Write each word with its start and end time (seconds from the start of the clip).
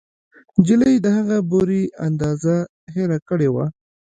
نجلۍ 0.57 0.95
د 1.01 1.05
هغه 1.17 1.37
د 1.41 1.45
بورې 1.49 1.81
اندازه 2.07 2.55
هېره 2.95 3.19
کړې 3.27 3.49
وه 3.53 3.65